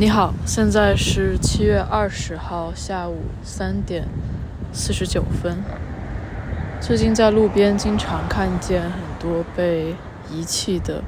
[0.00, 4.08] 你好，现在是七月二十号下午三点
[4.72, 5.58] 四十九分。
[6.80, 9.94] 最近在路边经常看见很多被
[10.30, 11.02] 遗弃的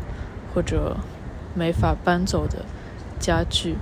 [0.52, 0.98] 或者
[1.54, 2.66] 没法搬走的
[3.18, 3.76] 家具，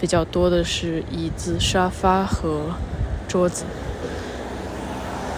[0.00, 2.76] 比较多的是椅子、沙发和
[3.28, 3.66] 桌子。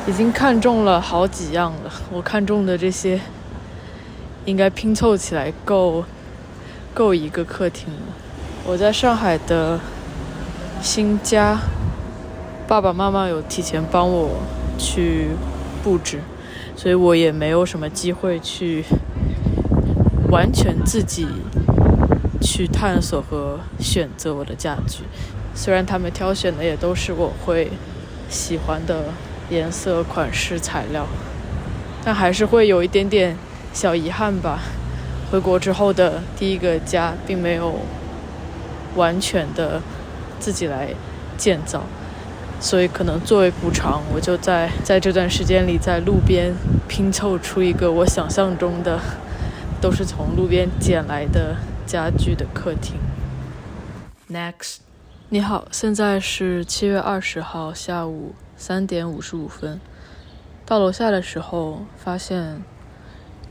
[0.06, 3.20] 已经看中了好几样了，我看中的这些
[4.44, 6.04] 应该拼凑起来够
[6.94, 8.27] 够一个客厅了。
[8.68, 9.80] 我在上海的
[10.82, 11.58] 新家，
[12.66, 14.42] 爸爸妈妈有提前帮我
[14.76, 15.28] 去。
[15.82, 16.20] 布置，
[16.76, 18.84] 所以我也没有什么机会去
[20.28, 21.28] 完全自己
[22.42, 25.04] 去探索和选择我的家具。
[25.54, 27.70] 虽然他们挑选的也都是我会
[28.28, 29.04] 喜欢的
[29.48, 31.06] 颜色、款式、材料，
[32.04, 33.38] 但还是会有一点点
[33.72, 34.58] 小遗憾吧。
[35.30, 37.76] 回国之后的第一个家，并没有
[38.96, 39.80] 完全的
[40.38, 40.94] 自己来
[41.36, 41.84] 建造。
[42.60, 46.52] 所以，可能作为补偿，我就在在这段时间里，在路边
[46.88, 48.98] 拼凑出一个我想象中的，
[49.80, 52.96] 都是从路边捡来的家具的客厅。
[54.28, 54.78] Next，
[55.28, 59.80] 你好，现在是七月二十号下午三点五十五分。
[60.66, 62.60] 到楼下的时候，发现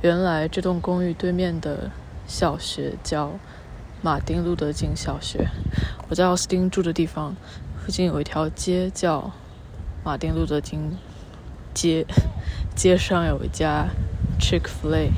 [0.01, 1.89] 原来这栋公寓对面的
[2.27, 3.31] 小学叫
[4.01, 5.49] 马丁路德金小学。
[6.09, 7.35] 我在奥斯汀住的地方。
[7.83, 9.31] 附近有一条街叫
[10.03, 10.97] 马丁路德金
[11.73, 12.05] 街，
[12.75, 13.87] 街上有一家
[14.41, 15.11] Chick-fil-A，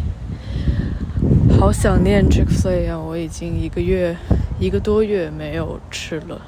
[1.60, 3.00] 好想念 Chick-fil-A 啊！
[3.00, 4.16] 我已经一个月
[4.60, 6.40] 一个多月没有吃了。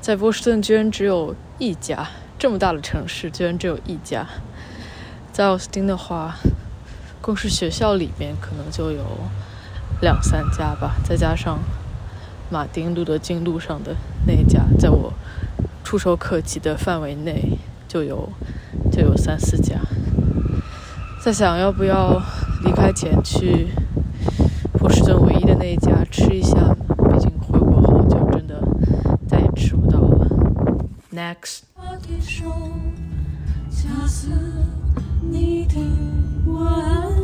[0.00, 4.26] 在波士顿居然只有一家，这么大的城市居然只有一家。
[5.32, 6.34] 在奥斯汀的话，
[7.22, 9.04] 光是学校里面可能就有
[10.00, 11.58] 两三家吧，再加上
[12.50, 15.12] 马丁路德金路上的那一家，在我。
[15.86, 18.28] 触手可及的范围内就有
[18.90, 19.76] 就有三四家，
[21.22, 22.20] 在想要不要
[22.64, 23.68] 离开前去
[24.72, 26.56] 波士顿唯一的那一家吃一下？
[27.12, 28.66] 毕竟回国后就真的
[29.28, 30.26] 再也吃不到了。
[31.12, 31.64] Next。
[36.46, 37.23] 我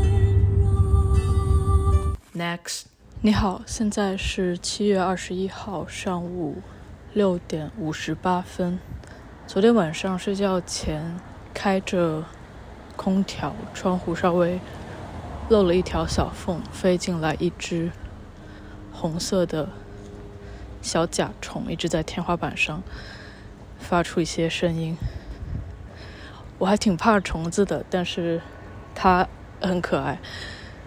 [2.33, 2.83] Next，
[3.19, 6.61] 你好，现在是七月二十一号上午
[7.11, 8.79] 六点五十八分。
[9.45, 11.19] 昨天晚上睡觉前
[11.53, 12.23] 开着
[12.95, 14.61] 空调，窗户稍微
[15.49, 17.91] 漏了一条小缝，飞进来一只
[18.93, 19.67] 红色的
[20.81, 22.81] 小甲虫，一直在天花板上
[23.77, 24.95] 发出一些声音。
[26.59, 28.41] 我还挺怕虫子的，但是
[28.95, 29.27] 它
[29.59, 30.17] 很可爱。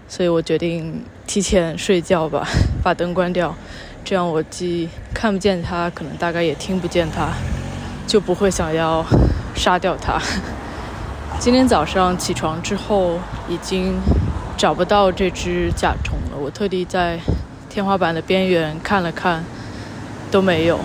[0.09, 2.47] 所以我决定提前睡觉吧，
[2.82, 3.54] 把灯关掉，
[4.04, 7.31] 这样我既看不见它，可能大概也听不见它，
[8.06, 9.04] 就不会想要
[9.54, 10.20] 杀掉它。
[11.41, 13.94] 今天早上起床之后，已经
[14.56, 16.38] 找不到这只甲虫了。
[16.38, 17.19] 我特地在
[17.69, 19.43] 天花板的边缘看了看，
[20.31, 20.78] 都没有。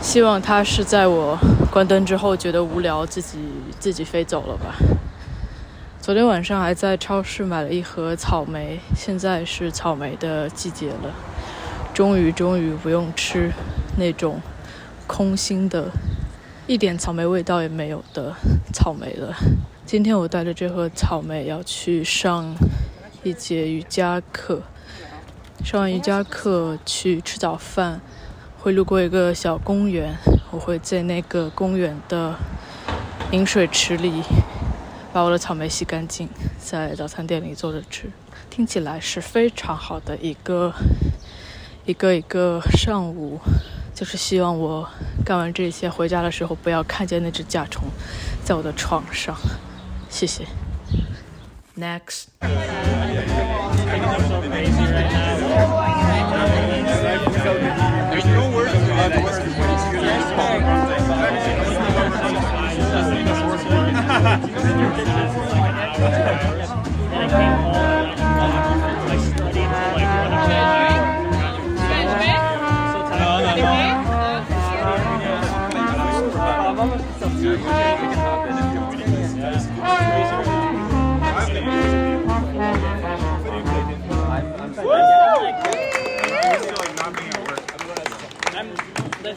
[0.00, 1.38] 希望它是在我
[1.70, 3.38] 关灯之后觉得无聊，自己
[3.78, 4.74] 自己飞走了吧。
[6.04, 11.14] 昨天晚上还在超市买了一盒草莓，现在是草莓的季节了，
[11.94, 13.50] 终于终于不用吃
[13.96, 14.42] 那种
[15.06, 15.90] 空心的、
[16.66, 18.34] 一点草莓味道也没有的
[18.70, 19.34] 草莓了。
[19.86, 22.54] 今天我带着这盒草莓要去上
[23.22, 24.60] 一节瑜伽课，
[25.64, 28.02] 上完瑜伽课去吃早饭，
[28.58, 30.14] 会路过一个小公园，
[30.50, 32.34] 我会在那个公园的
[33.32, 34.22] 饮水池里。
[35.14, 36.28] 把我的草莓洗干净，
[36.58, 38.10] 在早餐店里坐着吃，
[38.50, 40.74] 听起来是非常好的一个
[41.84, 43.38] 一个一个上午。
[43.94, 44.90] 就是希望我
[45.24, 47.84] 干完这些回家的时候，不要看见那只甲虫
[48.44, 49.36] 在我的床上。
[50.10, 50.44] 谢谢。
[51.78, 52.24] Next。
[64.24, 64.48] Thank
[67.88, 67.93] you.
[89.24, 89.30] I'm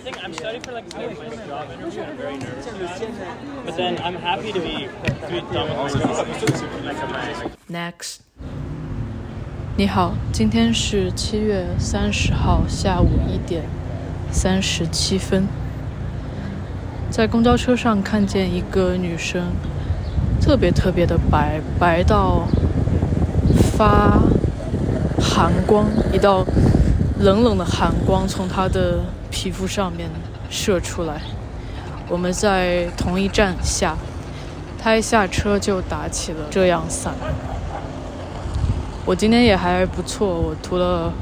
[4.21, 4.89] happy to be
[7.69, 8.17] Next
[9.77, 13.63] 你好，今天是七月三十号下午一点
[14.29, 15.47] 三十七分，
[17.09, 19.53] 在公交车上看见一个女生，
[20.41, 22.45] 特别特别的白，白到
[23.71, 24.19] 发
[25.17, 26.45] 寒光，一道
[27.19, 28.99] 冷冷的寒光从她的
[29.29, 30.09] 皮肤上面
[30.49, 31.21] 射出来。
[32.09, 33.95] 我们在同一站下，
[34.81, 37.13] 他一下车就打起了遮阳伞。
[39.05, 41.13] 我今天也还不错，我涂了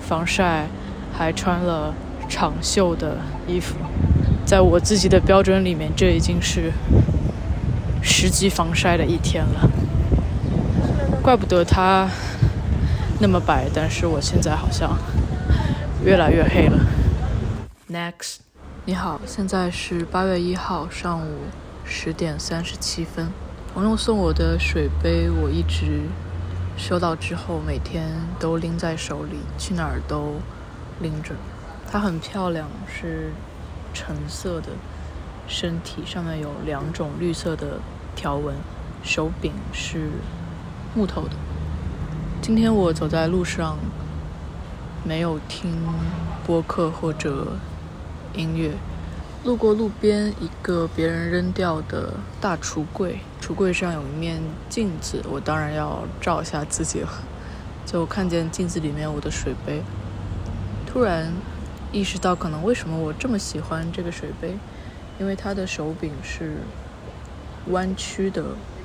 [0.00, 0.66] 防晒，
[1.12, 1.94] 还穿了
[2.28, 3.76] 长袖的衣服。
[4.44, 6.72] 在我自己的标准里面，这已经是
[8.02, 9.70] 十级防晒的一天了。
[11.22, 12.08] 怪不得它
[13.20, 14.96] 那么白，但是我现在好像
[16.04, 16.78] 越来越黑了。
[17.90, 18.36] Next，
[18.84, 21.38] 你好，现在是八月一号上午
[21.84, 23.32] 十点三十七分。
[23.74, 26.02] 朋友送我的水杯，我一直
[26.76, 28.08] 收到之后，每天
[28.38, 30.36] 都拎在手里，去哪儿都
[31.00, 31.34] 拎着。
[31.90, 33.32] 它很漂亮，是
[33.92, 34.68] 橙色的，
[35.48, 37.80] 身体上面有两种绿色的
[38.14, 38.54] 条纹，
[39.02, 40.10] 手柄是
[40.94, 41.32] 木头的。
[42.40, 43.76] 今天我走在路上，
[45.02, 45.76] 没有听
[46.46, 47.56] 播客或者
[48.34, 48.72] 音乐，
[49.44, 57.08] 路过路边一个别人扔掉的大橱柜，橱柜上有一面镜子，我当然要照一下自己了。
[57.86, 59.82] 就看见镜子里面我的水杯，
[60.86, 61.32] 突然
[61.90, 64.56] 意识到可能为什么我这么喜欢这个水杯，
[65.18, 66.58] 因为它的手柄是
[67.66, 68.44] 弯曲的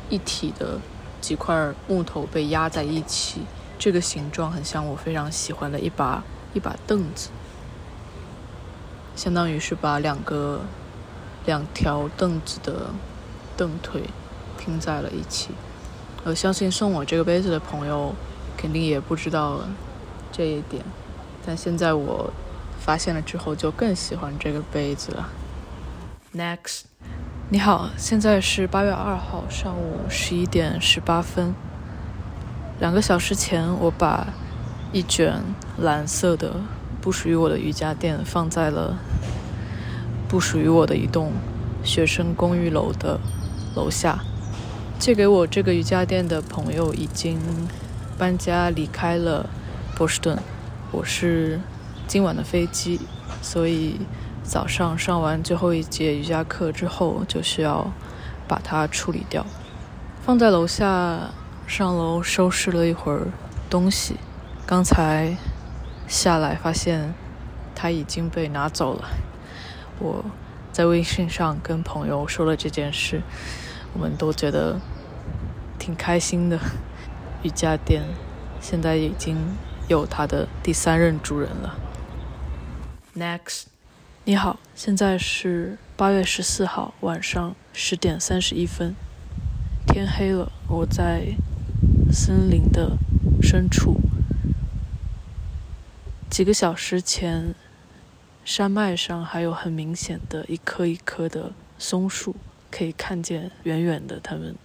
[0.10, 0.80] 一体的
[1.22, 3.42] 几块木头被压在一起，
[3.78, 7.30] 这个形状很像我非常喜欢的一把一把凳子。
[9.16, 10.62] 相当于是把两个
[11.46, 12.92] 两条凳子的
[13.56, 14.04] 凳腿
[14.58, 15.50] 拼在了一起。
[16.24, 18.14] 我相信送我这个杯子的朋友
[18.58, 19.62] 肯定也不知道
[20.32, 20.84] 这一点，
[21.46, 22.34] 但现在我
[22.80, 25.30] 发现了之后就更喜欢这个杯子了。
[26.34, 26.82] Next，
[27.50, 31.56] 你好，现在是八月二号上午十一点十八分。
[32.80, 34.28] 两个小时前，我把
[34.92, 35.42] 一卷
[35.78, 36.56] 蓝色的。
[37.06, 38.98] 不属于我的瑜伽垫放在了
[40.28, 41.34] 不属于我的一栋
[41.84, 43.20] 学生公寓楼的
[43.76, 44.24] 楼下。
[44.98, 47.40] 借给我这个瑜伽垫的朋友已经
[48.18, 49.48] 搬家离开了
[49.96, 50.40] 波士顿。
[50.92, 51.62] 我是
[52.08, 53.00] 今晚的飞机，
[53.40, 54.00] 所以
[54.42, 57.92] 早上上完最后一节瑜伽课之后就需要
[58.48, 59.46] 把它处理掉。
[60.24, 61.30] 放在楼下，
[61.68, 63.28] 上楼收拾了一会儿
[63.70, 64.16] 东西。
[64.66, 65.38] 刚才。
[66.08, 67.14] 下来发现
[67.74, 69.10] 它已经被拿走了。
[70.00, 70.26] 我
[70.72, 73.22] 在微信上跟朋友说了这件事，
[73.94, 74.80] 我们都觉得
[75.80, 76.60] 挺开心的。
[77.44, 78.04] 瑜伽垫
[78.60, 79.38] 现在已经
[79.88, 81.76] 有它的第三任主人了。
[83.16, 83.66] Next，
[84.24, 88.96] 你好，现在是八月十四号晚上十点三十一分，
[89.88, 91.36] 天黑了，我在
[92.12, 92.98] 森林的
[93.42, 94.02] 深处。
[96.30, 97.56] 几个小时前，
[98.44, 102.36] 山脉上还有很明显的一棵一棵的松树，
[102.70, 104.56] 可以看见远远的它们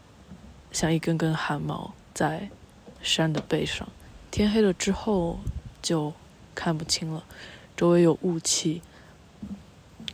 [0.72, 2.50] 像一根根汗毛在
[3.02, 3.88] 山的背上。
[4.30, 5.38] 天黑了之后
[5.80, 6.12] 就
[6.54, 7.24] 看不清了，
[7.76, 8.82] 周围有雾气，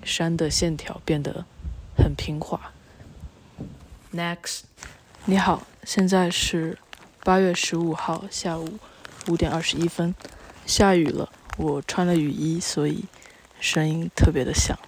[0.03, 1.47] 山的线条变得
[1.97, 2.73] 很平滑。
[4.13, 4.63] Next，
[5.25, 6.79] 你好，现在是
[7.25, 8.79] 八月十五号下午
[9.29, 10.15] 五点二十一分，
[10.67, 11.33] 下雨了。
[11.57, 13.05] 我穿了雨衣，所以
[13.59, 14.79] 声音特别的响。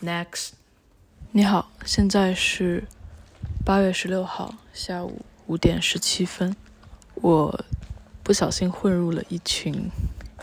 [0.00, 0.50] Next，
[1.32, 2.84] 你好，现在是
[3.64, 6.54] 八月十六号下午五点十七分。
[7.14, 7.64] 我
[8.22, 9.90] 不小心混入了一群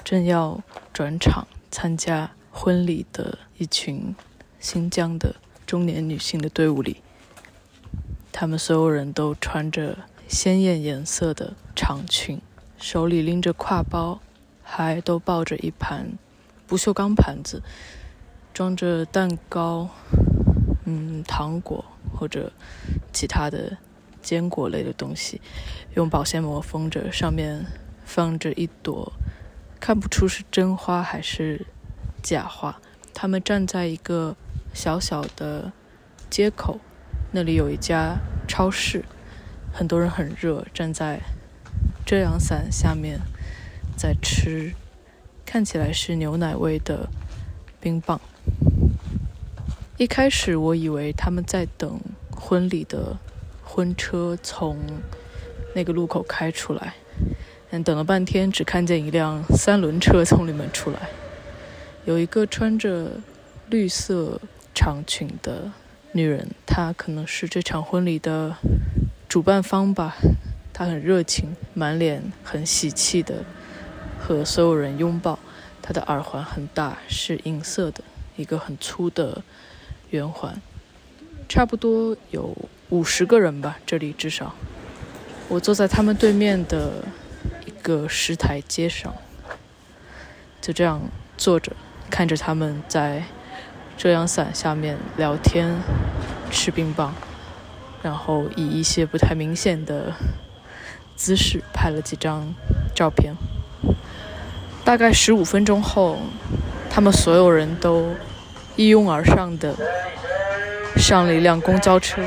[0.03, 4.13] 正要转场参加婚礼的一群
[4.59, 7.01] 新疆的中年女性的队伍里。
[8.31, 12.41] 她们所有人都穿着鲜艳颜色的长裙，
[12.77, 14.19] 手里拎着挎包，
[14.61, 16.17] 还都抱着一盘
[16.67, 17.61] 不锈钢盘子，
[18.53, 19.89] 装着蛋糕、
[20.85, 22.51] 嗯糖果或者
[23.13, 23.77] 其他的
[24.21, 25.39] 坚果类的东西，
[25.95, 27.65] 用保鲜膜封着，上面
[28.03, 29.13] 放着一朵，
[29.79, 31.65] 看不出是真花还是
[32.21, 32.81] 假花。
[33.13, 34.35] 他们站在一个
[34.75, 35.71] 小小的
[36.29, 36.79] 街口，
[37.31, 39.05] 那里有一家超市，
[39.71, 41.21] 很多人很热，站在
[42.05, 43.21] 遮阳伞下面
[43.97, 44.73] 在吃，
[45.45, 47.09] 看起来是牛奶味的
[47.79, 48.19] 冰棒。
[49.97, 51.97] 一开始我以为他们在等
[52.29, 53.17] 婚礼的
[53.63, 54.77] 婚车从
[55.73, 56.95] 那个路口开出来，
[57.71, 60.99] 但等了半天，只看见一辆三轮车从里面出来。
[62.03, 63.21] 有一个穿着
[63.69, 64.39] 绿色
[64.75, 65.71] 长裙的
[66.11, 68.57] 女人，她可能是这场婚礼的
[69.27, 70.17] 主办方吧。
[70.73, 73.45] 她很热情，满脸很喜气的
[74.19, 75.39] 和所有人拥抱。
[75.81, 78.03] 她的耳环很大，是银色的，
[78.35, 79.41] 一个很粗的
[80.09, 80.61] 圆环。
[81.47, 82.55] 差不多有
[82.89, 84.53] 五十个人吧，这里至少。
[85.47, 87.05] 我坐在他们对面的
[87.65, 89.13] 一个石台阶上，
[90.59, 91.01] 就这样
[91.37, 91.71] 坐着。
[92.09, 93.23] 看着他们在
[93.97, 95.75] 遮阳伞下面聊天、
[96.51, 97.13] 吃冰棒，
[98.03, 100.13] 然后以一些不太明显的
[101.15, 102.53] 姿势拍了几张
[102.93, 103.33] 照片。
[104.83, 106.19] 大概十五分钟后，
[106.89, 108.13] 他们所有人都
[108.75, 109.73] 一拥而上的
[110.97, 112.21] 上了一辆公交车。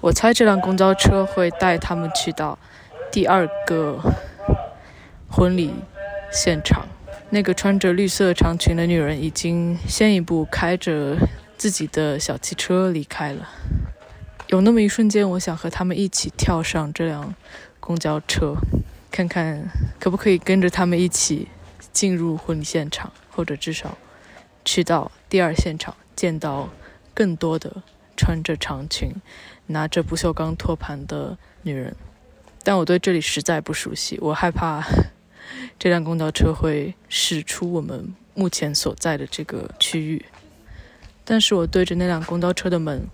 [0.00, 2.58] 我猜这辆公交车会带他们去到
[3.12, 4.00] 第二个
[5.28, 5.70] 婚礼
[6.32, 6.88] 现场。
[7.28, 11.16] 那个穿着绿色长裙的女人已经先一步开着
[11.58, 13.48] 自己的小汽车离开了。
[14.48, 17.34] 有那么一瞬间，我想和他们一起跳上这辆
[17.80, 18.54] 公交车，
[19.10, 19.68] 看看
[20.00, 21.48] 可不可以跟着他们一起
[21.92, 23.98] 进入婚礼现场，或者至少
[24.64, 26.70] 去到第二现场，见到
[27.12, 27.82] 更多的
[28.16, 29.12] 穿着长裙。
[29.68, 31.94] 拿着不锈钢托盘的女人，
[32.64, 34.84] 但我对这里实在不熟悉，我害怕
[35.78, 40.24] 这辆公交车会驶出我们目前所在的这个区域。
[41.24, 43.06] 但是我对着那辆公交车的门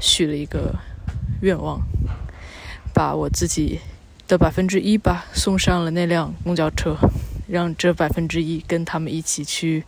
[0.00, 0.74] 许了一个
[1.40, 1.80] 愿望，
[2.92, 3.80] 把我自己
[4.26, 6.96] 的百分之一吧送上了那辆公交车，
[7.48, 9.84] 让这百分之一跟他们一起去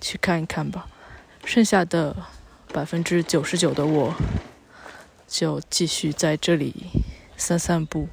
[0.00, 0.86] 去看一看吧，
[1.44, 2.16] 剩下的
[2.72, 4.14] 百分之九十九的我。
[5.26, 6.74] 就继续在这里
[7.36, 8.08] 散散步，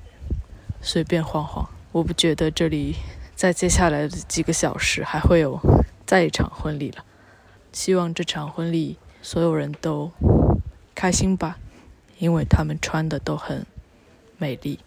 [0.81, 1.69] 随便晃晃。
[1.91, 2.95] 我不觉得这里
[3.35, 5.59] 在接下来的几个小时还会有
[6.05, 7.03] 再一场婚礼了。
[7.71, 10.11] 希望这场婚礼所有人都
[10.93, 11.57] 开心吧，
[12.17, 13.65] 因为他们穿的都很
[14.37, 14.79] 美丽。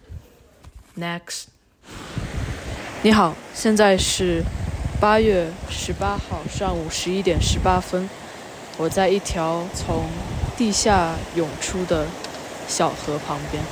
[0.98, 1.44] Next，
[3.02, 4.42] 你好，现在是
[5.00, 8.08] 八月十八号上午十一点十八分，
[8.76, 10.04] 我在一条从
[10.56, 12.06] 地下涌出的。
[12.66, 13.62] 小河旁边。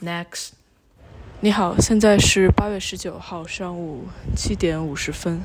[0.00, 0.50] Next，
[1.40, 4.04] 你好，现在是八月十九号上午
[4.36, 5.40] 七点五十分。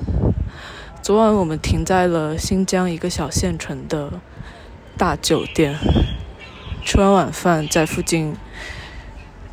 [1.01, 4.21] 昨晚我们停在了新疆一个小县城的
[4.95, 5.75] 大酒店，
[6.85, 8.35] 吃完晚饭在附近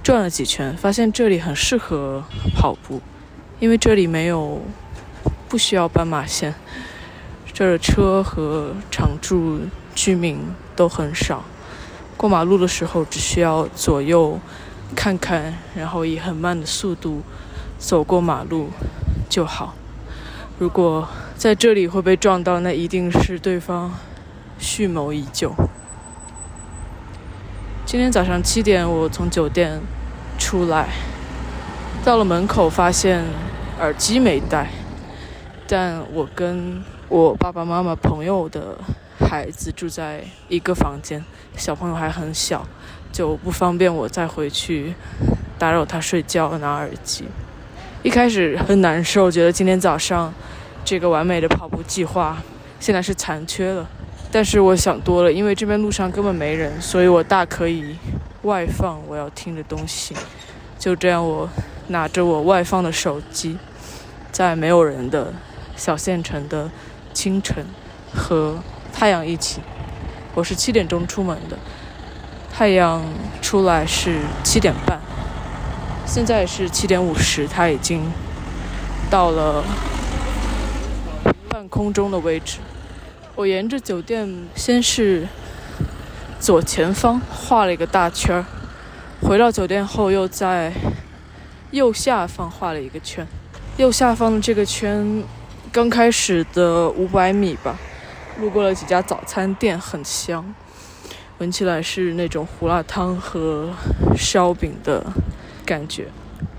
[0.02, 2.23] 转了几圈，发现这里很适合
[2.54, 3.00] 跑步，
[3.59, 4.61] 因为这里没有
[5.49, 6.54] 不需要斑马线。
[7.54, 9.61] 这儿的车和常住
[9.95, 10.38] 居民
[10.76, 11.45] 都很少，
[12.19, 14.38] 过马路的时候只需要左右
[14.94, 17.23] 看看，然后以很慢的速度
[17.78, 18.70] 走过马路
[19.28, 19.75] 就好。
[20.59, 23.92] 如果在这里会被撞到，那一定是对方
[24.59, 25.54] 蓄谋已久。
[27.87, 29.80] 今天早上七点，我从酒店
[30.38, 30.88] 出来，
[32.04, 33.25] 到了门口发现
[33.78, 34.70] 耳机没带，
[35.66, 36.82] 但我跟。
[37.11, 38.78] 我爸爸妈妈朋友的
[39.18, 41.25] 孩子住在一个房间，
[41.56, 42.64] 小朋友还很小，
[43.12, 44.95] 就不方便我再回去
[45.59, 47.25] 打扰他睡觉拿耳机。
[48.02, 50.33] 一开始很难受，觉得今天早上
[50.85, 52.38] 这个完美的跑步计划
[52.79, 53.88] 现在是残缺了。
[54.33, 57.97] 但是我想多了，因为这边路上根本没人，所以我大可以
[58.43, 60.14] 外放我要听的东西。
[60.79, 61.49] 就这样，我
[61.88, 63.59] 拿着我外放的手机，
[64.31, 65.33] 在没有人的
[65.76, 66.71] 小县城的。
[67.12, 67.67] 清晨
[68.14, 68.62] 和
[68.93, 69.61] 太阳一起，
[70.33, 71.59] 我是七点钟出门的，
[72.61, 73.02] 太阳
[73.40, 75.00] 出来是七点半，
[76.05, 78.02] 现在是七点五十，它已经
[79.09, 79.64] 到了
[81.49, 82.59] 半空中的位置。
[83.35, 85.26] 我沿着酒店先是
[86.38, 88.45] 左前方画了一个大圈，
[89.23, 90.71] 回到酒店后又在
[91.71, 93.26] 右下方画了一个圈。
[93.79, 95.25] 右下方的这个圈，
[95.73, 97.79] 刚开始的五百米吧，
[98.38, 100.55] 路过了几家早餐店，很香，
[101.40, 103.70] 闻起来是那种胡辣汤和
[104.14, 105.02] 烧饼的
[105.64, 106.09] 感觉。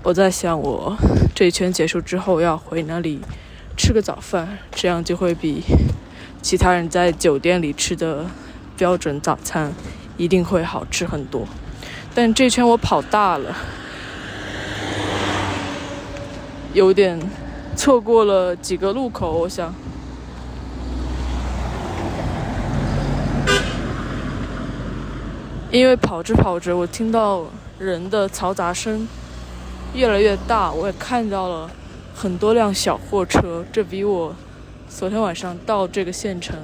[0.02, 0.96] 我在想，我
[1.32, 3.20] 这一圈结束之后要回那里
[3.76, 5.62] 吃个早饭，这样就会比
[6.42, 8.26] 其他人在酒店里吃的
[8.76, 9.72] 标准早餐
[10.16, 11.46] 一定会好吃很多。
[12.12, 13.56] 但这圈我跑大了。
[16.74, 17.20] 有点
[17.76, 19.72] 错过了几个路口，我想，
[25.72, 27.46] 因为跑着跑着，我听到
[27.78, 29.08] 人的嘈杂声
[29.94, 31.70] 越来越大，我也看到了
[32.14, 34.36] 很多辆小货车，这比我
[34.86, 36.54] 昨天晚上到这个县城，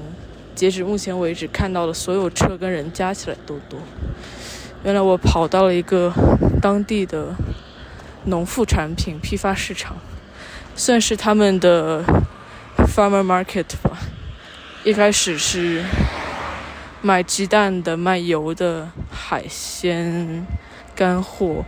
[0.54, 3.80] 截止目前为止看到的所有车跟人加起来都多。
[4.84, 6.12] 原来我跑到了一个
[6.62, 7.34] 当地的。
[8.24, 9.96] 农副产品批发市场，
[10.76, 12.02] 算是他们的
[12.94, 13.96] farmer market 吧。
[14.84, 15.82] 一开始是
[17.00, 20.46] 卖鸡蛋的、卖油的、海鲜、
[20.94, 21.64] 干货，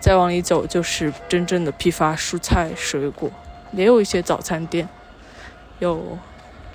[0.00, 3.30] 再往里走就是真正的批发蔬菜水果，
[3.72, 4.88] 也有一些早餐店，
[5.78, 6.18] 有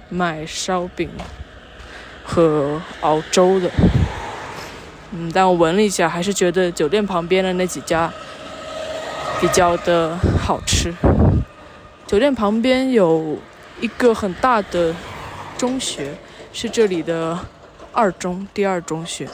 [0.09, 1.09] 卖烧饼
[2.23, 3.69] 和熬粥的。
[5.11, 8.11] 嗯，但我闻了一下，还是觉得酒店旁边的那几家。
[9.41, 10.93] 比较的好吃。
[12.05, 13.37] 酒店旁边有
[13.79, 14.93] 一个很大的
[15.57, 16.13] 中学，
[16.51, 17.39] 是这里的
[17.91, 19.27] 二中第二中学。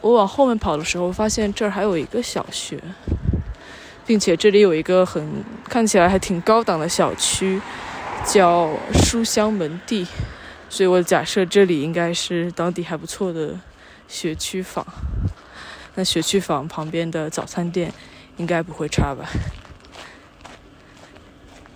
[0.00, 2.80] 我往后面跑的时候，发现这儿还有一个小学，
[4.06, 7.60] 并且这里有一个很看起来还挺高档的小区，
[8.24, 10.06] 叫书香门第。
[10.68, 13.58] 所以我假设这里应该是当地还不错的
[14.08, 14.86] 学区房。
[15.94, 17.92] 那学区房旁边的早餐店。
[18.36, 19.28] 应该不会差吧。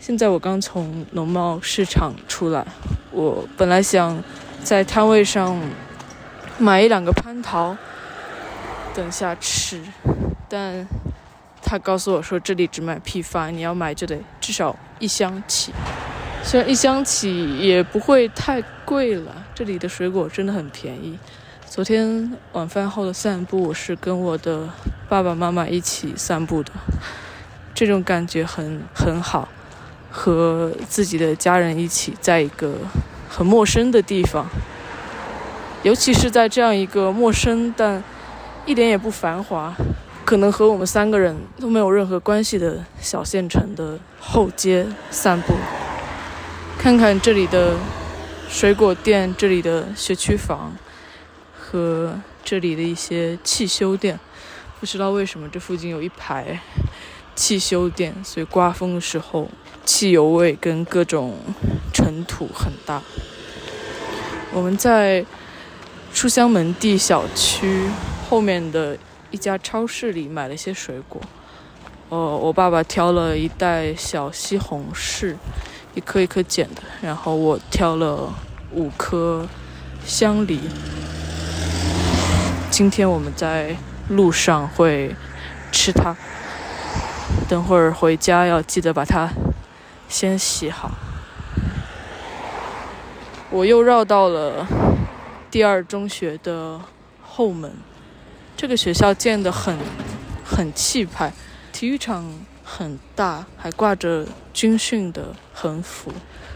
[0.00, 2.66] 现在我刚从农贸市场出来，
[3.10, 4.22] 我本来想
[4.62, 5.60] 在摊位上
[6.58, 7.76] 买一两个蟠桃，
[8.94, 9.80] 等下吃，
[10.48, 10.86] 但
[11.60, 15.72] 他告诉我说这里只买批发，你要买就得至少一箱起。
[16.44, 21.18] 虽然一箱起也不会太贵了，这里的水果真的很便宜。
[21.66, 24.68] 昨天晚饭后的散步，是跟我的
[25.08, 26.70] 爸爸妈妈一起散步的，
[27.74, 29.48] 这种感觉很很好，
[30.08, 32.76] 和自己的家人一起在一个
[33.28, 34.46] 很陌生的地方，
[35.84, 38.02] 尤其是在这样一个陌生但
[38.64, 39.72] 一点也不繁华，
[40.24, 45.52] 可能和我们三个人都没有任何关系的小县城的后街散步，
[46.78, 47.76] 看看这里的
[48.48, 50.74] 水果店，这里的学区房。
[51.56, 54.20] 和这里的一些汽修店，
[54.78, 56.60] 不知道为什么这附近有一排
[57.34, 59.50] 汽修店，所以刮风的时候
[59.84, 61.36] 汽油味跟各种
[61.92, 63.02] 尘土很大。
[64.52, 65.24] 我们在
[66.14, 67.90] 书香门第小区
[68.30, 68.96] 后面的
[69.32, 71.20] 一家超市里买了些水果，
[72.08, 75.34] 呃，我爸爸挑了一袋小西红柿，
[75.92, 78.32] 一颗一颗捡的，然后我挑了
[78.70, 79.44] 五颗
[80.06, 80.60] 香梨。
[82.70, 83.76] 今天我们在
[84.08, 85.16] 路上会
[85.72, 86.14] 吃它，
[87.48, 89.28] 等会儿回家要记得把它
[90.08, 90.92] 先洗好。
[93.50, 94.66] 我又绕到了
[95.54, 96.80] 第二中学的
[97.22, 97.70] 后门，
[98.56, 99.78] 这个学校建得很
[100.44, 101.32] 很气派，
[101.72, 102.28] 体育场
[102.64, 106.10] 很大，还挂着军训的横幅。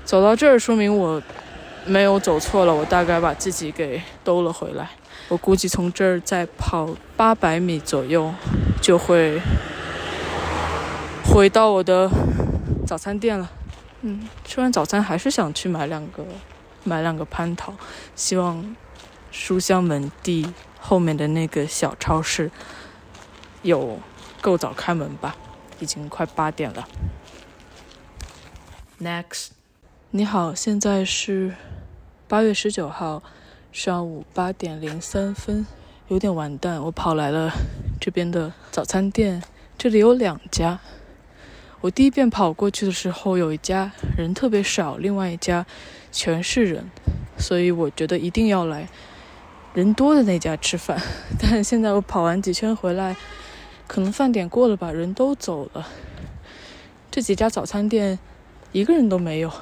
[0.04, 1.22] 走到这儿，说明我
[1.86, 4.90] 没有走错了，我大概把自己给兜了回来。
[5.28, 8.34] 我估计从这儿再跑八百米左右，
[8.82, 9.40] 就会
[11.24, 12.10] 回到我的
[12.84, 13.48] 早餐店了。
[14.00, 16.24] 嗯，吃完早餐还是想去买两个，
[16.82, 17.72] 买两个蟠桃。
[18.16, 18.74] 希望
[19.30, 22.50] 书香门第后面的那个小超市
[23.62, 23.98] 有
[24.40, 25.36] 够早开门吧？
[25.80, 26.88] 已经快八点了。
[29.00, 29.48] Next，
[30.10, 31.54] 你好，现在是
[32.26, 33.22] 八月十九号。
[33.70, 35.66] 上午八点零三分，
[36.08, 36.82] 有点完蛋。
[36.82, 37.52] 我跑来了
[38.00, 39.42] 这边的早餐店，
[39.76, 40.80] 这里有两家。
[41.82, 45.66] 我第一遍跑过去的时候，有一家人特别少，另外一家
[46.10, 46.90] 全是人，
[47.38, 48.88] 所以我觉得一定要来
[49.78, 51.00] 人多的那家吃饭。
[51.38, 53.14] 但现在我跑完几圈回来，
[53.86, 55.86] 可能饭点过了吧，人都走了。
[57.12, 58.18] 这几家早餐店
[58.72, 59.52] 一个人都没有，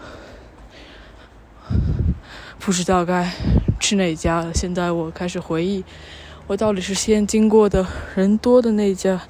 [2.59, 3.31] 不知道该。
[3.79, 4.55] 吃哪家了？
[4.55, 5.85] 现在我开始回忆，
[6.47, 9.21] 我到底是先经过的人多的那家，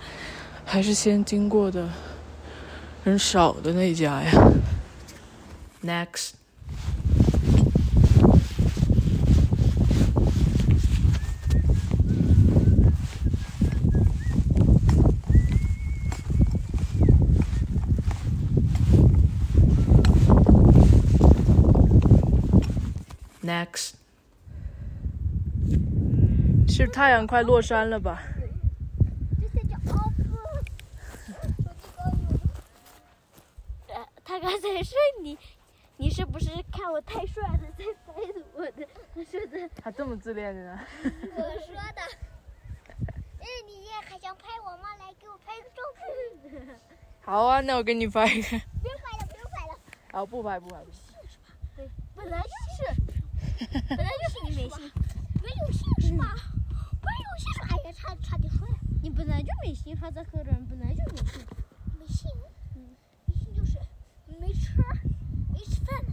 [0.64, 1.88] 还是先经过的
[3.02, 4.30] 人少的那家呀。
[5.84, 6.45] Next。
[23.46, 23.92] Next，
[26.66, 28.20] 是太阳快落山了吧？
[34.24, 35.38] 他刚才说你，
[35.96, 38.12] 你是不是看我太帅了才拍
[38.52, 38.84] 我的？
[39.14, 39.70] 他说的。
[39.80, 40.80] 他这么自恋的呢？
[41.04, 42.02] 我说的。
[43.38, 44.88] 哎，你也还想拍我吗？
[44.98, 46.80] 来，给我拍个照片。
[47.22, 48.48] 好啊，那我给你拍一个。
[48.48, 49.78] 别拍了，不用拍了。
[50.10, 50.82] 好，不拍不拍。
[51.76, 53.15] 对，本来就是。
[53.88, 54.92] 本来就是你没心，
[55.42, 56.34] 没有心是吧？
[57.02, 58.74] 没有心是哎呀，差差点说呀。
[59.02, 61.40] 你本来就没心，他在喝着，本来就没心。
[61.98, 62.30] 没心？
[62.74, 63.78] 嗯，没心就是
[64.40, 64.72] 没吃，
[65.52, 66.12] 没吃饭呢。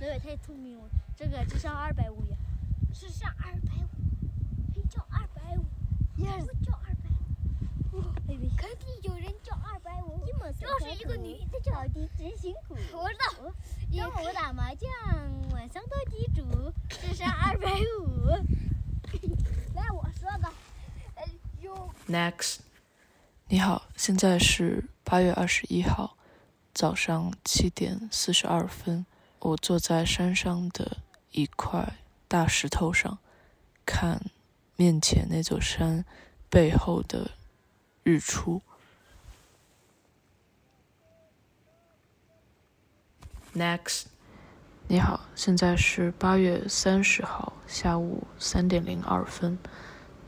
[0.00, 2.36] 那也太聪明了，这个智商二百五呀。
[2.92, 3.88] 智商二百五，
[4.74, 5.64] 还叫二百五？
[6.20, 6.72] 我叫
[8.56, 10.18] 肯定有人叫二百五。
[10.58, 12.74] 就是一个女的叫的真辛苦。
[12.92, 13.52] 我知道。
[13.90, 14.88] 中午打麻将，
[15.52, 18.28] 晚上斗地主，智商二百五。
[19.74, 20.48] 来，我说个，
[21.14, 21.24] 呃，
[21.60, 21.90] 有。
[22.06, 22.58] Next，
[23.48, 26.16] 你好，现在是八月二十一号
[26.72, 29.04] 早上七点四十二分，
[29.40, 30.98] 我坐在山上的
[31.32, 31.94] 一块
[32.26, 33.18] 大石头上，
[33.84, 34.30] 看
[34.76, 36.04] 面前那座山
[36.48, 37.30] 背后的
[38.08, 38.62] 日出。
[43.54, 44.04] Next，
[44.86, 49.58] 你好，现在是八月三十号下午三点零二分。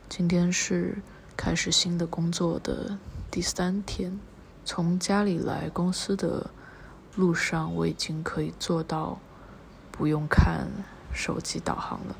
[0.07, 1.01] 今天是
[1.35, 2.99] 开始新的工作的
[3.31, 4.19] 第三天。
[4.63, 6.51] 从家里来公司的
[7.15, 9.19] 路上，我已经可以做到
[9.91, 10.67] 不用看
[11.11, 12.15] 手机导航了，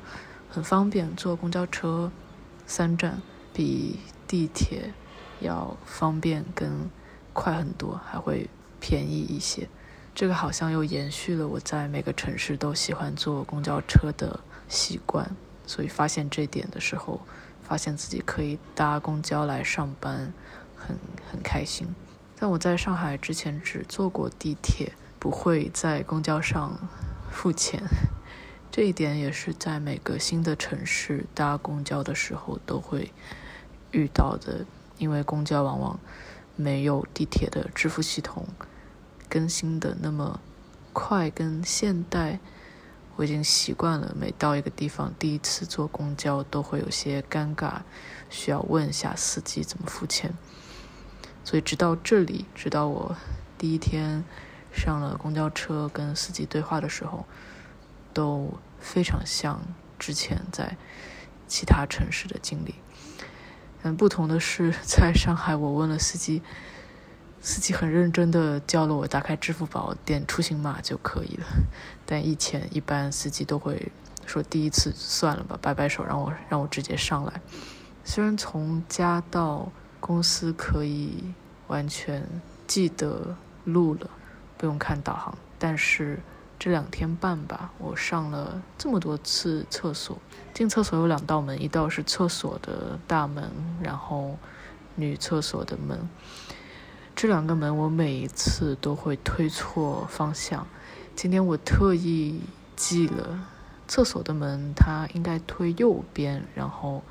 [0.50, 1.14] 很方便。
[1.14, 2.10] 坐公交车
[2.66, 3.22] 三站，
[3.54, 4.92] 比地铁
[5.42, 6.90] 要方便跟
[7.32, 8.48] 快很多，还会
[8.80, 9.68] 便宜一些。
[10.14, 15.34] 这个好像又延续了我在每个城市都喜欢坐公交车的习惯，
[15.66, 17.20] 所以发现这点的时候，
[17.62, 20.32] 发现自己可以搭公交来上班，
[20.76, 20.96] 很
[21.30, 21.88] 很开心。
[22.38, 26.76] 但我在上海之前只坐过地铁，不会在公交上
[27.30, 27.82] 付钱。
[28.70, 33.12] 这一点也是在每个新的城市搭公交的时候都会
[33.92, 34.66] 遇到的，
[35.02, 35.98] 因为公交往往
[36.54, 38.46] 没有地铁的支付系统。
[39.28, 40.40] 更新的那么
[40.92, 42.38] 快跟现代，
[43.16, 44.14] 我已经习惯了。
[44.16, 47.80] 每到一个地方，第一次坐公交都会有些尴尬，
[48.30, 50.32] 需要问一下司机怎么付钱。
[51.44, 53.16] 所以直到这里，直到我
[53.58, 54.22] 第一天
[54.70, 57.26] 上了公交车跟司机对话的时候，
[58.12, 59.60] 都非常像
[59.98, 60.76] 之前在
[61.48, 62.74] 其他城市的经历。
[63.82, 66.42] 嗯，不同的是， 在上海我问了司机。
[67.44, 71.46] 司机很认真的教了我打开支付宝点出行码就可以了，
[72.06, 73.90] 但以前一般司机都会
[74.24, 77.32] 说第一次算了吧，摆摆手让我让我直接上来。
[78.04, 81.34] 虽然从家到公司可以
[81.66, 82.24] 完全
[82.68, 84.08] 记得路了，
[84.56, 86.20] 不用看导航，但是
[86.64, 90.16] 这两天半吧，我上了这么多次厕所，
[90.54, 93.50] 进厕所有两道门，一道是厕所的大门，
[93.82, 94.38] 然后
[94.94, 96.08] 女厕所的门。
[97.16, 100.64] 这两个门我每一次都会推错方向。
[101.16, 102.40] 今天我特意
[102.76, 103.40] 记了，
[103.88, 107.02] 厕所的门它应该推右边，然后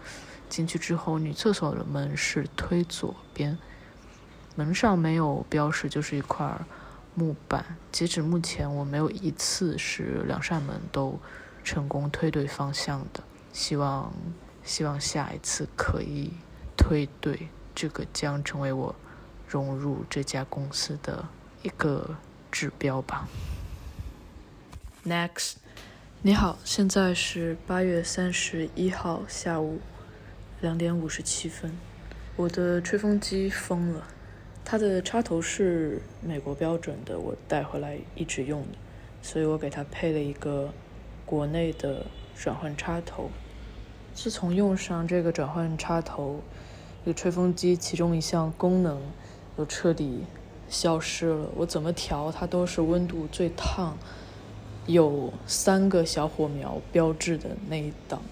[0.48, 3.58] 进去之后女厕所的门是推左边。
[4.56, 6.46] 门上没有标识，就是一块
[7.16, 7.78] 木板。
[7.92, 11.20] 截止目前，我没有一次是两扇门都
[11.64, 13.24] 成功推对方向的。
[13.54, 14.14] 希望
[14.64, 16.32] 希望下一次可以
[16.78, 18.96] 推对，这个将成为我。
[19.52, 21.28] 融入这家公司的
[21.62, 22.16] 一个
[22.50, 23.28] 指标吧。
[25.06, 25.56] Next，
[26.22, 29.82] 你好，现在是八月三十一号下午
[30.62, 31.78] 两点五十七分。
[32.38, 34.08] 我的吹风机疯了，
[34.64, 38.78] 它的插头是美国标准的，我带回来一直用的，
[39.22, 40.74] 所以我给它配了一个
[41.26, 43.30] 国内的转换插头。
[44.14, 46.42] 自从用上这个转换插头，
[47.04, 49.02] 这个吹风机其中一项功能。
[49.58, 50.24] 就彻底
[50.70, 51.48] 消失了。
[51.56, 53.96] 我怎么调，它都是温度最烫，
[54.88, 58.24] 有三个小火苗标志的那一档，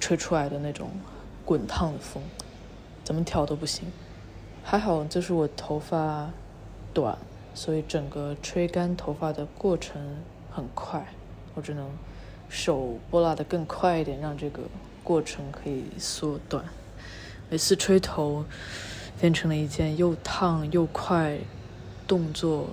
[0.00, 0.90] 吹出来的那种
[1.44, 2.20] 滚烫的风，
[3.04, 3.86] 怎么调都不行。
[4.66, 6.30] 还好，就是我头发
[6.94, 7.16] 短，
[7.54, 10.00] 所以整个吹干头发的过程
[10.50, 11.06] 很快，
[11.54, 11.88] 我只能
[12.48, 14.62] 手拨拉的更快一点，让这个
[15.04, 16.64] 过程可以缩短。
[17.50, 18.44] 每次吹头
[19.20, 21.38] 变成了一件又烫又快、
[22.08, 22.70] 动作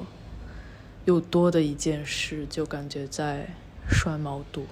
[1.04, 3.48] 又多的一件事，就感觉在
[3.90, 4.66] 拴毛肚。